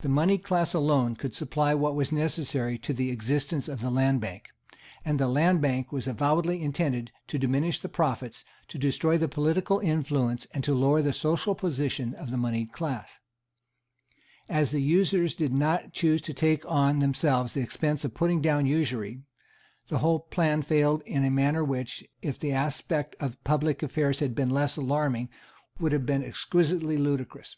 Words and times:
The 0.00 0.10
moneyed 0.10 0.42
class 0.42 0.74
alone 0.74 1.16
could 1.16 1.34
supply 1.34 1.72
what 1.72 1.94
was 1.94 2.12
necessary 2.12 2.76
to 2.80 2.92
the 2.92 3.08
existence 3.10 3.66
of 3.66 3.80
the 3.80 3.88
Land 3.88 4.20
Bank; 4.20 4.48
and 5.06 5.18
the 5.18 5.26
Land 5.26 5.62
Bank 5.62 5.90
was 5.90 6.06
avowedly 6.06 6.62
intended 6.62 7.12
to 7.28 7.38
diminish 7.38 7.78
the 7.80 7.88
profits, 7.88 8.44
to 8.68 8.76
destroy 8.78 9.16
the 9.16 9.28
political 9.30 9.78
influence 9.78 10.46
and 10.52 10.62
to 10.64 10.74
lower 10.74 11.00
the 11.00 11.14
social 11.14 11.54
position 11.54 12.12
of 12.12 12.30
the 12.30 12.36
moneyed 12.36 12.72
class. 12.72 13.20
As 14.50 14.72
the 14.72 14.82
usurers 14.82 15.34
did 15.34 15.54
not 15.54 15.94
choose 15.94 16.20
to 16.20 16.34
take 16.34 16.70
on 16.70 16.98
themselves 16.98 17.54
the 17.54 17.62
expense 17.62 18.04
of 18.04 18.12
putting 18.12 18.42
down 18.42 18.66
usury, 18.66 19.22
the 19.88 20.00
whole 20.00 20.20
plan 20.20 20.60
failed 20.60 21.00
in 21.06 21.24
a 21.24 21.30
manner 21.30 21.64
which, 21.64 22.06
if 22.20 22.38
the 22.38 22.52
aspect 22.52 23.16
of 23.18 23.42
public 23.44 23.82
affairs 23.82 24.20
had 24.20 24.34
been 24.34 24.50
less 24.50 24.76
alarming, 24.76 25.30
would 25.80 25.92
have 25.92 26.04
been 26.04 26.22
exquisitely 26.22 26.98
ludicrous. 26.98 27.56